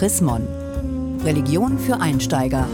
Chris. 0.00 0.22
Religion 1.26 1.78
für 1.78 2.00
Einsteiger. 2.00 2.66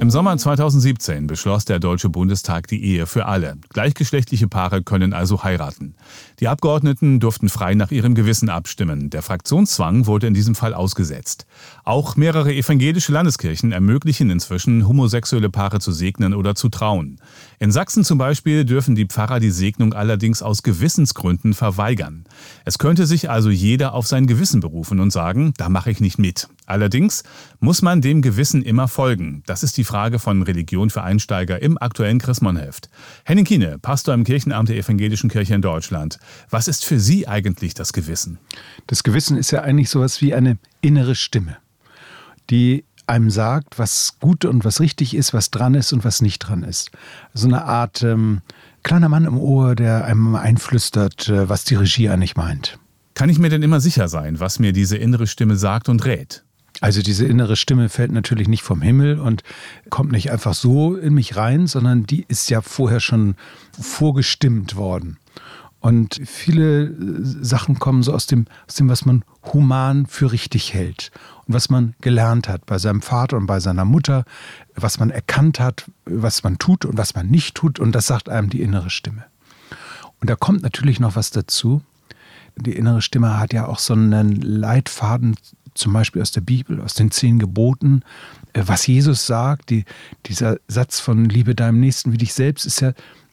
Im 0.00 0.08
Sommer 0.08 0.38
2017 0.38 1.26
beschloss 1.26 1.66
der 1.66 1.78
Deutsche 1.78 2.08
Bundestag 2.08 2.66
die 2.68 2.82
Ehe 2.82 3.04
für 3.04 3.26
alle. 3.26 3.58
Gleichgeschlechtliche 3.68 4.48
Paare 4.48 4.82
können 4.82 5.12
also 5.12 5.44
heiraten. 5.44 5.94
Die 6.40 6.48
Abgeordneten 6.48 7.20
durften 7.20 7.50
frei 7.50 7.74
nach 7.74 7.90
ihrem 7.90 8.14
Gewissen 8.14 8.48
abstimmen. 8.48 9.10
Der 9.10 9.20
Fraktionszwang 9.20 10.06
wurde 10.06 10.26
in 10.26 10.32
diesem 10.32 10.54
Fall 10.54 10.72
ausgesetzt. 10.72 11.44
Auch 11.84 12.16
mehrere 12.16 12.50
evangelische 12.50 13.12
Landeskirchen 13.12 13.72
ermöglichen 13.72 14.30
inzwischen, 14.30 14.88
homosexuelle 14.88 15.50
Paare 15.50 15.80
zu 15.80 15.92
segnen 15.92 16.32
oder 16.32 16.54
zu 16.54 16.70
trauen. 16.70 17.20
In 17.58 17.70
Sachsen 17.70 18.02
zum 18.02 18.16
Beispiel 18.16 18.64
dürfen 18.64 18.94
die 18.94 19.04
Pfarrer 19.04 19.38
die 19.38 19.50
Segnung 19.50 19.92
allerdings 19.92 20.40
aus 20.40 20.62
Gewissensgründen 20.62 21.52
verweigern. 21.52 22.24
Es 22.64 22.78
könnte 22.78 23.04
sich 23.04 23.28
also 23.28 23.50
jeder 23.50 23.92
auf 23.92 24.06
sein 24.06 24.26
Gewissen 24.26 24.60
berufen 24.60 24.98
und 24.98 25.10
sagen, 25.10 25.52
da 25.58 25.68
mache 25.68 25.90
ich 25.90 26.00
nicht 26.00 26.18
mit. 26.18 26.48
Allerdings 26.70 27.24
muss 27.58 27.82
man 27.82 28.00
dem 28.00 28.22
Gewissen 28.22 28.62
immer 28.62 28.86
folgen. 28.86 29.42
Das 29.46 29.64
ist 29.64 29.76
die 29.76 29.82
Frage 29.82 30.20
von 30.20 30.42
Religion 30.42 30.88
für 30.88 31.02
Einsteiger 31.02 31.60
im 31.60 31.76
aktuellen 31.76 32.20
Chrismon-Heft. 32.20 32.88
Henning 33.24 33.44
Kiene, 33.44 33.78
Pastor 33.80 34.14
im 34.14 34.22
Kirchenamt 34.22 34.68
der 34.68 34.76
Evangelischen 34.76 35.28
Kirche 35.28 35.54
in 35.54 35.62
Deutschland. 35.62 36.20
Was 36.48 36.68
ist 36.68 36.84
für 36.84 37.00
Sie 37.00 37.26
eigentlich 37.26 37.74
das 37.74 37.92
Gewissen? 37.92 38.38
Das 38.86 39.02
Gewissen 39.02 39.36
ist 39.36 39.50
ja 39.50 39.62
eigentlich 39.62 39.90
sowas 39.90 40.20
wie 40.20 40.32
eine 40.32 40.58
innere 40.80 41.16
Stimme, 41.16 41.56
die 42.50 42.84
einem 43.08 43.30
sagt, 43.30 43.80
was 43.80 44.20
gut 44.20 44.44
und 44.44 44.64
was 44.64 44.78
richtig 44.78 45.16
ist, 45.16 45.34
was 45.34 45.50
dran 45.50 45.74
ist 45.74 45.92
und 45.92 46.04
was 46.04 46.22
nicht 46.22 46.38
dran 46.38 46.62
ist. 46.62 46.92
So 47.34 47.48
eine 47.48 47.64
Art 47.64 48.04
ähm, 48.04 48.42
kleiner 48.84 49.08
Mann 49.08 49.24
im 49.24 49.36
Ohr, 49.36 49.74
der 49.74 50.04
einem 50.04 50.36
einflüstert, 50.36 51.28
äh, 51.28 51.48
was 51.48 51.64
die 51.64 51.74
Regie 51.74 52.08
eigentlich 52.08 52.36
meint. 52.36 52.78
Kann 53.14 53.28
ich 53.28 53.40
mir 53.40 53.48
denn 53.48 53.64
immer 53.64 53.80
sicher 53.80 54.06
sein, 54.06 54.38
was 54.38 54.60
mir 54.60 54.72
diese 54.72 54.96
innere 54.96 55.26
Stimme 55.26 55.56
sagt 55.56 55.88
und 55.88 56.04
rät? 56.04 56.44
Also 56.80 57.02
diese 57.02 57.26
innere 57.26 57.56
Stimme 57.56 57.88
fällt 57.88 58.10
natürlich 58.10 58.48
nicht 58.48 58.62
vom 58.62 58.80
Himmel 58.80 59.18
und 59.18 59.42
kommt 59.90 60.12
nicht 60.12 60.32
einfach 60.32 60.54
so 60.54 60.96
in 60.96 61.14
mich 61.14 61.36
rein, 61.36 61.66
sondern 61.66 62.04
die 62.04 62.24
ist 62.26 62.48
ja 62.48 62.62
vorher 62.62 63.00
schon 63.00 63.36
vorgestimmt 63.78 64.76
worden. 64.76 65.18
Und 65.80 66.20
viele 66.26 66.84
äh, 66.84 66.94
Sachen 67.42 67.78
kommen 67.78 68.02
so 68.02 68.12
aus 68.12 68.26
dem, 68.26 68.46
aus 68.68 68.74
dem, 68.74 68.88
was 68.88 69.06
man 69.06 69.24
human 69.52 70.06
für 70.06 70.30
richtig 70.30 70.74
hält 70.74 71.10
und 71.46 71.54
was 71.54 71.70
man 71.70 71.94
gelernt 72.02 72.48
hat 72.48 72.66
bei 72.66 72.78
seinem 72.78 73.00
Vater 73.00 73.38
und 73.38 73.46
bei 73.46 73.60
seiner 73.60 73.86
Mutter, 73.86 74.24
was 74.74 74.98
man 74.98 75.10
erkannt 75.10 75.58
hat, 75.58 75.90
was 76.04 76.42
man 76.42 76.58
tut 76.58 76.84
und 76.84 76.98
was 76.98 77.14
man 77.14 77.28
nicht 77.28 77.54
tut. 77.54 77.78
Und 77.78 77.92
das 77.92 78.06
sagt 78.06 78.28
einem 78.28 78.50
die 78.50 78.60
innere 78.60 78.90
Stimme. 78.90 79.24
Und 80.20 80.28
da 80.28 80.36
kommt 80.36 80.62
natürlich 80.62 81.00
noch 81.00 81.16
was 81.16 81.30
dazu. 81.30 81.82
Die 82.56 82.76
innere 82.76 83.00
Stimme 83.00 83.38
hat 83.38 83.54
ja 83.54 83.66
auch 83.66 83.78
so 83.78 83.94
einen 83.94 84.36
Leitfaden 84.36 85.36
zum 85.74 85.92
Beispiel 85.92 86.22
aus 86.22 86.32
der 86.32 86.40
Bibel, 86.40 86.80
aus 86.80 86.94
den 86.94 87.10
zehn 87.10 87.38
Geboten, 87.38 88.02
äh, 88.52 88.62
was 88.66 88.86
Jesus 88.86 89.26
sagt, 89.26 89.70
die, 89.70 89.84
dieser 90.26 90.58
Satz 90.68 91.00
von 91.00 91.24
Liebe 91.24 91.54
deinem 91.54 91.80
Nächsten 91.80 92.12
wie 92.12 92.18
dich 92.18 92.34
selbst 92.34 92.64
ist 92.64 92.80
ja 92.80 92.92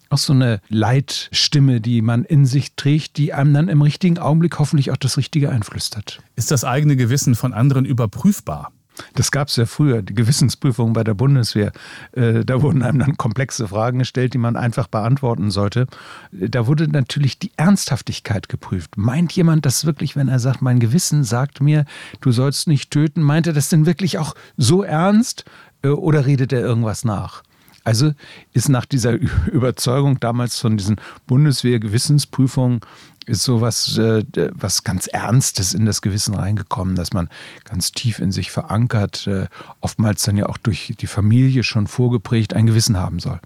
auch 0.10 0.18
so 0.18 0.34
eine 0.34 0.62
Leitstimme, 0.70 1.82
die 1.82 2.02
man 2.02 2.24
in 2.24 2.46
sich 2.46 2.76
trägt, 2.76 3.18
die 3.18 3.34
einem 3.34 3.54
dann 3.54 3.68
im 3.68 3.82
richtigen 3.82 4.18
Augenblick 4.18 4.58
hoffentlich 4.58 4.92
auch 4.92 4.98
das 4.98 5.18
Richtige 5.18 5.50
einflüstert. 5.50 6.22
Ist 6.36 6.52
das 6.52 6.64
eigene 6.64 6.96
Gewissen 6.96 7.36
von 7.36 7.54
anderen 7.54 7.86
überprüfbar? 7.86 8.72
Das 9.14 9.32
gab 9.32 9.48
es 9.48 9.56
ja 9.56 9.66
früher, 9.66 10.02
die 10.02 10.14
Gewissensprüfung 10.14 10.94
bei 10.94 11.04
der 11.04 11.14
Bundeswehr. 11.14 11.72
Äh, 12.14 12.46
da 12.46 12.62
wurden 12.62 12.84
einem 12.84 13.00
dann 13.00 13.18
komplexe 13.18 13.68
Fragen 13.68 14.00
gestellt, 14.00 14.34
die 14.34 14.38
man 14.38 14.56
einfach 14.56 14.88
beantworten 14.88 15.52
sollte. 15.52 15.88
Da 16.32 16.68
wurde 16.68 16.88
natürlich 16.88 17.40
die 17.40 17.52
Ernsthaftigkeit 17.58 18.50
geprüft. 18.50 18.98
Meint 18.98 19.32
jemand 19.34 19.66
das 19.66 19.86
wirklich, 19.86 20.16
wenn 20.16 20.28
er 20.28 20.40
sagt, 20.40 20.62
mein 20.62 20.80
Gewissen 20.80 21.24
sagt 21.24 21.62
mir, 21.62 21.86
du 22.22 22.32
sollst 22.32 22.68
nicht 22.68 22.92
töten, 22.92 23.22
meint 23.22 23.48
er 23.48 23.54
das 23.54 23.70
denn 23.70 23.86
wirklich 23.86 24.18
auch 24.18 24.36
so 24.58 24.84
ernst 24.84 25.46
äh, 25.84 25.90
oder 25.90 26.26
redet 26.26 26.54
er 26.54 26.62
irgendwas 26.62 27.06
nach? 27.06 27.44
Also 27.88 28.12
ist 28.52 28.68
nach 28.68 28.84
dieser 28.84 29.14
Überzeugung 29.14 30.20
damals 30.20 30.60
von 30.60 30.76
diesen 30.76 30.98
Bundeswehr-Gewissensprüfungen 31.26 32.82
ist 33.26 33.44
sowas 33.44 33.98
äh, 33.98 34.26
was 34.52 34.84
ganz 34.84 35.08
Ernstes 35.08 35.74
in 35.74 35.86
das 35.86 36.02
Gewissen 36.02 36.34
reingekommen, 36.34 36.96
dass 36.96 37.14
man 37.14 37.30
ganz 37.64 37.94
tief 37.94 38.20
in 38.20 38.34
sich 38.34 38.52
verankert, 38.52 39.26
äh, 39.28 39.48
oftmals 39.80 40.24
dann 40.24 40.36
ja 40.36 40.48
auch 40.48 40.58
durch 40.58 40.96
die 41.00 41.08
Familie 41.08 41.64
schon 41.64 41.88
vorgeprägt 41.88 42.54
ein 42.54 42.66
Gewissen 42.66 42.98
haben 42.98 43.20
soll. 43.20 43.40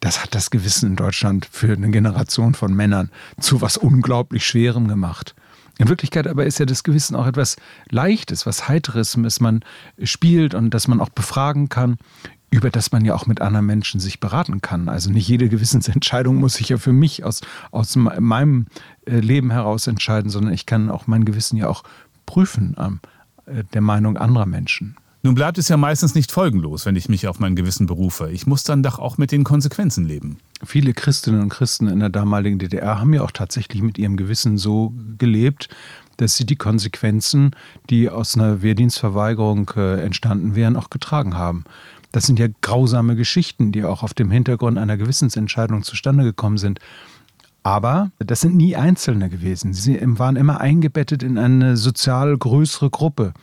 Das 0.00 0.24
hat 0.24 0.34
das 0.34 0.50
Gewissen 0.50 0.88
in 0.88 0.96
Deutschland 0.96 1.46
für 1.48 1.72
eine 1.72 1.90
Generation 1.92 2.54
von 2.54 2.74
Männern 2.74 3.12
zu 3.38 3.60
was 3.60 3.76
unglaublich 3.76 4.44
Schwerem 4.44 4.88
gemacht. 4.88 5.36
In 5.78 5.88
Wirklichkeit 5.88 6.26
aber 6.26 6.46
ist 6.46 6.58
ja 6.58 6.66
das 6.66 6.82
Gewissen 6.82 7.14
auch 7.14 7.28
etwas 7.28 7.54
Leichtes, 7.90 8.44
was 8.44 8.66
Heiteres, 8.66 9.16
das 9.22 9.38
man 9.38 9.60
spielt 10.02 10.52
und 10.52 10.70
das 10.70 10.88
man 10.88 11.00
auch 11.00 11.10
befragen 11.10 11.68
kann 11.68 11.96
über 12.52 12.70
das 12.70 12.92
man 12.92 13.04
ja 13.04 13.14
auch 13.14 13.26
mit 13.26 13.40
anderen 13.40 13.66
Menschen 13.66 13.98
sich 13.98 14.20
beraten 14.20 14.60
kann. 14.60 14.90
Also 14.90 15.10
nicht 15.10 15.26
jede 15.26 15.48
Gewissensentscheidung 15.48 16.36
muss 16.36 16.60
ich 16.60 16.68
ja 16.68 16.76
für 16.76 16.92
mich 16.92 17.24
aus, 17.24 17.40
aus 17.70 17.96
meinem 17.96 18.66
äh, 19.06 19.18
Leben 19.18 19.50
heraus 19.50 19.86
entscheiden, 19.86 20.30
sondern 20.30 20.52
ich 20.52 20.66
kann 20.66 20.90
auch 20.90 21.06
mein 21.06 21.24
Gewissen 21.24 21.56
ja 21.56 21.68
auch 21.68 21.82
prüfen 22.26 22.76
an 22.76 23.00
äh, 23.46 23.64
der 23.72 23.80
Meinung 23.80 24.18
anderer 24.18 24.46
Menschen. 24.46 24.96
Nun 25.24 25.34
bleibt 25.34 25.56
es 25.56 25.68
ja 25.68 25.76
meistens 25.76 26.14
nicht 26.14 26.30
folgenlos, 26.30 26.84
wenn 26.84 26.96
ich 26.96 27.08
mich 27.08 27.26
auf 27.26 27.38
mein 27.38 27.56
Gewissen 27.56 27.86
berufe. 27.86 28.30
Ich 28.30 28.46
muss 28.46 28.64
dann 28.64 28.82
doch 28.82 28.98
auch 28.98 29.18
mit 29.18 29.32
den 29.32 29.44
Konsequenzen 29.44 30.04
leben. 30.04 30.38
Viele 30.62 30.92
Christinnen 30.92 31.40
und 31.40 31.48
Christen 31.48 31.86
in 31.86 32.00
der 32.00 32.10
damaligen 32.10 32.58
DDR 32.58 32.98
haben 32.98 33.14
ja 33.14 33.22
auch 33.22 33.30
tatsächlich 33.30 33.82
mit 33.82 33.98
ihrem 33.98 34.16
Gewissen 34.16 34.58
so 34.58 34.92
gelebt, 35.16 35.68
dass 36.18 36.36
sie 36.36 36.44
die 36.44 36.56
Konsequenzen, 36.56 37.52
die 37.88 38.10
aus 38.10 38.36
einer 38.36 38.62
Wehrdienstverweigerung 38.62 39.70
äh, 39.76 40.02
entstanden 40.02 40.54
wären, 40.54 40.76
auch 40.76 40.90
getragen 40.90 41.34
haben. 41.34 41.64
Das 42.12 42.24
sind 42.26 42.38
ja 42.38 42.48
grausame 42.60 43.16
Geschichten, 43.16 43.72
die 43.72 43.84
auch 43.84 44.02
auf 44.02 44.14
dem 44.14 44.30
Hintergrund 44.30 44.78
einer 44.78 44.96
Gewissensentscheidung 44.96 45.82
zustande 45.82 46.24
gekommen 46.24 46.58
sind. 46.58 46.78
Aber 47.62 48.10
das 48.18 48.40
sind 48.40 48.56
nie 48.56 48.76
Einzelne 48.76 49.28
gewesen. 49.28 49.72
Sie 49.72 49.98
waren 50.02 50.36
immer 50.36 50.60
eingebettet 50.60 51.22
in 51.22 51.38
eine 51.38 51.76
sozial 51.76 52.36
größere 52.36 52.90
Gruppe. 52.90 53.34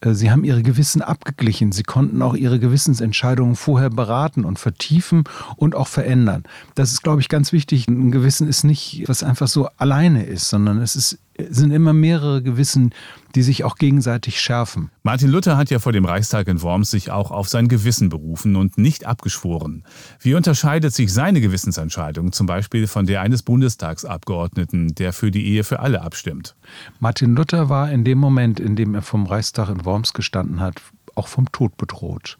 Äh, 0.00 0.14
sie 0.14 0.30
haben 0.30 0.44
ihre 0.44 0.62
Gewissen 0.62 1.00
abgeglichen. 1.00 1.72
Sie 1.72 1.84
konnten 1.84 2.22
auch 2.22 2.34
ihre 2.34 2.58
Gewissensentscheidungen 2.58 3.56
vorher 3.56 3.90
beraten 3.90 4.44
und 4.44 4.58
vertiefen 4.58 5.24
und 5.56 5.74
auch 5.74 5.88
verändern. 5.88 6.42
Das 6.74 6.92
ist, 6.92 7.02
glaube 7.02 7.20
ich, 7.20 7.28
ganz 7.28 7.52
wichtig. 7.52 7.88
Ein 7.88 8.10
Gewissen 8.10 8.48
ist 8.48 8.64
nicht, 8.64 9.04
was 9.06 9.22
einfach 9.22 9.48
so 9.48 9.68
alleine 9.76 10.24
ist, 10.24 10.48
sondern 10.48 10.78
es 10.78 10.96
ist 10.96 11.18
sind 11.50 11.70
immer 11.70 11.92
mehrere 11.92 12.42
Gewissen, 12.42 12.94
die 13.34 13.42
sich 13.42 13.64
auch 13.64 13.76
gegenseitig 13.76 14.40
schärfen. 14.40 14.90
Martin 15.02 15.30
Luther 15.30 15.56
hat 15.56 15.70
ja 15.70 15.78
vor 15.78 15.92
dem 15.92 16.04
Reichstag 16.04 16.48
in 16.48 16.62
Worms 16.62 16.90
sich 16.90 17.10
auch 17.10 17.30
auf 17.30 17.48
sein 17.48 17.68
Gewissen 17.68 18.08
berufen 18.08 18.56
und 18.56 18.78
nicht 18.78 19.06
abgeschworen. 19.06 19.84
Wie 20.20 20.34
unterscheidet 20.34 20.94
sich 20.94 21.12
seine 21.12 21.40
Gewissensentscheidung 21.40 22.32
zum 22.32 22.46
Beispiel 22.46 22.86
von 22.86 23.06
der 23.06 23.20
eines 23.22 23.42
Bundestagsabgeordneten, 23.42 24.94
der 24.94 25.12
für 25.12 25.30
die 25.30 25.46
Ehe 25.46 25.64
für 25.64 25.80
alle 25.80 26.02
abstimmt? 26.02 26.56
Martin 27.00 27.34
Luther 27.34 27.68
war 27.68 27.90
in 27.90 28.04
dem 28.04 28.18
Moment, 28.18 28.60
in 28.60 28.76
dem 28.76 28.94
er 28.94 29.02
vom 29.02 29.26
Reichstag 29.26 29.68
in 29.68 29.84
Worms 29.84 30.12
gestanden 30.12 30.60
hat, 30.60 30.82
auch 31.14 31.28
vom 31.28 31.50
Tod 31.52 31.76
bedroht 31.76 32.36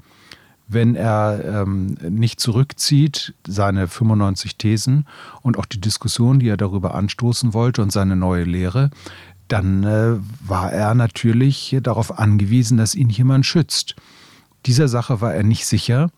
wenn 0.72 0.94
er 0.94 1.62
ähm, 1.62 1.96
nicht 2.08 2.40
zurückzieht, 2.40 3.34
seine 3.46 3.88
95 3.88 4.56
Thesen 4.56 5.06
und 5.42 5.58
auch 5.58 5.66
die 5.66 5.80
Diskussion, 5.80 6.38
die 6.38 6.48
er 6.48 6.56
darüber 6.56 6.94
anstoßen 6.94 7.54
wollte 7.54 7.82
und 7.82 7.92
seine 7.92 8.16
neue 8.16 8.44
Lehre, 8.44 8.90
dann 9.48 9.84
äh, 9.84 10.16
war 10.46 10.72
er 10.72 10.94
natürlich 10.94 11.76
darauf 11.82 12.18
angewiesen, 12.18 12.78
dass 12.78 12.94
ihn 12.94 13.10
jemand 13.10 13.44
schützt. 13.44 13.96
Dieser 14.66 14.88
Sache 14.88 15.20
war 15.20 15.34
er 15.34 15.42
nicht 15.42 15.66
sicher. 15.66 16.10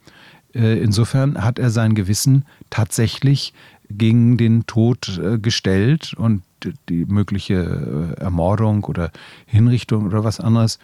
Äh, 0.54 0.78
insofern 0.80 1.42
hat 1.42 1.58
er 1.58 1.70
sein 1.70 1.94
Gewissen 1.94 2.44
tatsächlich 2.70 3.52
gegen 3.90 4.36
den 4.36 4.66
Tod 4.66 5.18
äh, 5.22 5.38
gestellt 5.38 6.14
und 6.14 6.42
die 6.88 7.04
mögliche 7.04 8.14
äh, 8.18 8.20
Ermordung 8.20 8.84
oder 8.84 9.10
Hinrichtung 9.46 10.06
oder 10.06 10.24
was 10.24 10.40
anderes 10.40 10.78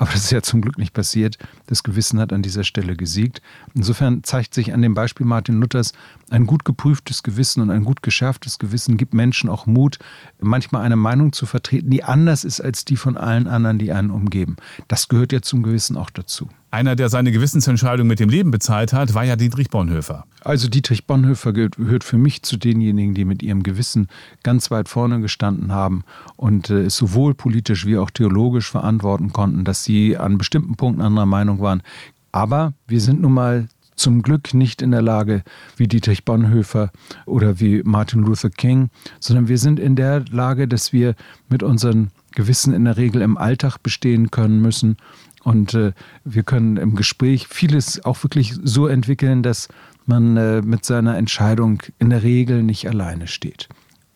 aber 0.00 0.12
das 0.12 0.24
ist 0.24 0.30
ja 0.30 0.40
zum 0.40 0.62
Glück 0.62 0.78
nicht 0.78 0.94
passiert. 0.94 1.36
Das 1.66 1.82
Gewissen 1.82 2.18
hat 2.20 2.32
an 2.32 2.40
dieser 2.40 2.64
Stelle 2.64 2.96
gesiegt. 2.96 3.42
Insofern 3.74 4.24
zeigt 4.24 4.54
sich 4.54 4.72
an 4.72 4.80
dem 4.80 4.94
Beispiel 4.94 5.26
Martin 5.26 5.60
Luthers, 5.60 5.92
ein 6.30 6.46
gut 6.46 6.64
geprüftes 6.64 7.22
Gewissen 7.22 7.60
und 7.60 7.70
ein 7.70 7.84
gut 7.84 8.02
geschärftes 8.02 8.58
Gewissen 8.58 8.96
gibt 8.96 9.12
Menschen 9.12 9.50
auch 9.50 9.66
Mut, 9.66 9.98
manchmal 10.40 10.86
eine 10.86 10.96
Meinung 10.96 11.34
zu 11.34 11.44
vertreten, 11.44 11.90
die 11.90 12.02
anders 12.02 12.44
ist 12.44 12.62
als 12.62 12.86
die 12.86 12.96
von 12.96 13.18
allen 13.18 13.46
anderen, 13.46 13.78
die 13.78 13.92
einen 13.92 14.10
umgeben. 14.10 14.56
Das 14.88 15.08
gehört 15.08 15.32
ja 15.32 15.42
zum 15.42 15.62
Gewissen 15.62 15.98
auch 15.98 16.08
dazu. 16.08 16.48
Einer, 16.72 16.94
der 16.94 17.08
seine 17.08 17.32
Gewissensentscheidung 17.32 18.06
mit 18.06 18.20
dem 18.20 18.28
Leben 18.28 18.52
bezahlt 18.52 18.92
hat, 18.92 19.14
war 19.14 19.24
ja 19.24 19.34
Dietrich 19.34 19.70
Bonhoeffer. 19.70 20.24
Also 20.42 20.68
Dietrich 20.68 21.04
Bonhoeffer 21.04 21.52
gehört 21.52 22.04
für 22.04 22.16
mich 22.16 22.42
zu 22.42 22.56
denjenigen, 22.56 23.12
die 23.12 23.24
mit 23.24 23.42
ihrem 23.42 23.64
Gewissen 23.64 24.06
ganz 24.44 24.70
weit 24.70 24.88
vorne 24.88 25.20
gestanden 25.20 25.72
haben 25.72 26.04
und 26.36 26.70
äh, 26.70 26.82
es 26.82 26.96
sowohl 26.96 27.34
politisch 27.34 27.86
wie 27.86 27.98
auch 27.98 28.10
theologisch 28.10 28.70
verantworten 28.70 29.32
konnten, 29.32 29.64
dass 29.64 29.82
sie 29.82 30.16
an 30.16 30.38
bestimmten 30.38 30.76
Punkten 30.76 31.02
anderer 31.02 31.26
Meinung 31.26 31.60
waren. 31.60 31.82
Aber 32.30 32.72
wir 32.86 33.00
sind 33.00 33.20
nun 33.20 33.34
mal 33.34 33.68
zum 33.96 34.22
Glück 34.22 34.54
nicht 34.54 34.80
in 34.80 34.92
der 34.92 35.02
Lage 35.02 35.42
wie 35.76 35.88
Dietrich 35.88 36.24
Bonhoeffer 36.24 36.92
oder 37.26 37.58
wie 37.58 37.82
Martin 37.82 38.22
Luther 38.22 38.48
King, 38.48 38.90
sondern 39.18 39.48
wir 39.48 39.58
sind 39.58 39.80
in 39.80 39.96
der 39.96 40.24
Lage, 40.30 40.68
dass 40.68 40.92
wir 40.92 41.16
mit 41.48 41.64
unseren 41.64 42.12
Gewissen 42.32 42.72
in 42.72 42.84
der 42.84 42.96
Regel 42.96 43.22
im 43.22 43.36
Alltag 43.36 43.78
bestehen 43.82 44.30
können 44.30 44.60
müssen. 44.60 44.96
Und 45.42 45.74
äh, 45.74 45.92
wir 46.24 46.42
können 46.42 46.76
im 46.76 46.96
Gespräch 46.96 47.48
vieles 47.48 48.04
auch 48.04 48.22
wirklich 48.22 48.54
so 48.62 48.86
entwickeln, 48.86 49.42
dass 49.42 49.68
man 50.06 50.36
äh, 50.36 50.60
mit 50.62 50.84
seiner 50.84 51.16
Entscheidung 51.16 51.82
in 51.98 52.10
der 52.10 52.22
Regel 52.22 52.62
nicht 52.62 52.86
alleine 52.88 53.26
steht. 53.26 53.68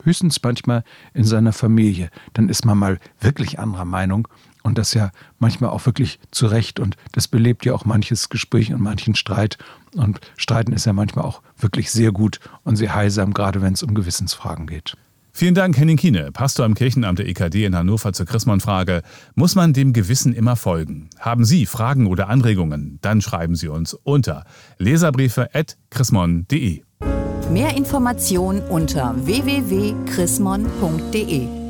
Höchstens 0.02 0.42
manchmal 0.42 0.84
in 1.14 1.24
seiner 1.24 1.52
Familie. 1.52 2.10
Dann 2.34 2.50
ist 2.50 2.66
man 2.66 2.76
mal 2.76 2.98
wirklich 3.20 3.58
anderer 3.58 3.86
Meinung 3.86 4.28
und 4.62 4.76
das 4.76 4.92
ja 4.92 5.12
manchmal 5.38 5.70
auch 5.70 5.86
wirklich 5.86 6.18
zu 6.30 6.46
Recht. 6.46 6.78
Und 6.78 6.96
das 7.12 7.28
belebt 7.28 7.64
ja 7.64 7.74
auch 7.74 7.86
manches 7.86 8.28
Gespräch 8.28 8.72
und 8.72 8.82
manchen 8.82 9.14
Streit. 9.14 9.56
Und 9.94 10.20
Streiten 10.36 10.72
ist 10.72 10.84
ja 10.84 10.92
manchmal 10.92 11.24
auch 11.24 11.42
wirklich 11.56 11.90
sehr 11.90 12.12
gut 12.12 12.40
und 12.64 12.76
sehr 12.76 12.94
heilsam, 12.94 13.32
gerade 13.32 13.62
wenn 13.62 13.72
es 13.72 13.82
um 13.82 13.94
Gewissensfragen 13.94 14.66
geht. 14.66 14.96
Vielen 15.36 15.56
Dank, 15.56 15.76
Henning 15.76 15.96
Kiene, 15.96 16.30
Pastor 16.30 16.64
am 16.64 16.74
Kirchenamt 16.74 17.18
der 17.18 17.26
EKD 17.26 17.64
in 17.64 17.74
Hannover 17.74 18.12
zur 18.12 18.24
Chrismon-Frage. 18.24 19.02
Muss 19.34 19.56
man 19.56 19.72
dem 19.72 19.92
Gewissen 19.92 20.32
immer 20.32 20.54
folgen? 20.54 21.10
Haben 21.18 21.44
Sie 21.44 21.66
Fragen 21.66 22.06
oder 22.06 22.28
Anregungen? 22.28 23.00
Dann 23.02 23.20
schreiben 23.20 23.56
Sie 23.56 23.66
uns 23.66 23.94
unter 23.94 24.44
leserbriefe.chrismon.de. 24.78 26.82
Mehr 27.50 27.76
Informationen 27.76 28.62
unter 28.62 29.16
www.chrismon.de 29.26 31.63